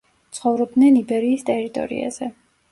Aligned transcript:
ცხოვრობდნენ 0.37 0.97
იბერიის 1.03 1.45
ტერიტორიაზე. 1.53 2.35